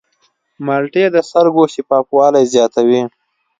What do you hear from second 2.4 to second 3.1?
زیاتوي.